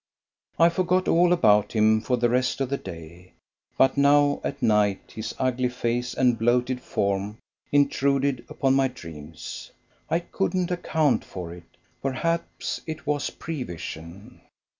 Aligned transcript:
I 0.57 0.69
forgot 0.69 1.07
all 1.07 1.31
about 1.31 1.73
him 1.73 2.01
for 2.01 2.17
the 2.17 2.27
rest 2.27 2.59
of 2.59 2.69
the 2.71 2.77
day; 2.77 3.33
but 3.77 3.97
now, 3.97 4.41
at 4.43 4.63
night, 4.63 5.11
his 5.13 5.35
ugly 5.37 5.69
face 5.69 6.15
and 6.15 6.39
bloated 6.39 6.81
form 6.81 7.37
intruded 7.71 8.43
upon 8.49 8.73
my 8.73 8.87
dreams. 8.87 9.69
I 10.09 10.17
couldn't 10.21 10.71
account 10.71 11.23
for 11.23 11.53
it; 11.53 11.77
perhaps 12.01 12.81
it 12.87 13.05
was 13.05 13.29
prevision. 13.29 14.41